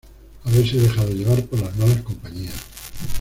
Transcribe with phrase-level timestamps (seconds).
[0.45, 2.55] haberse dejado llevar por las malas compañías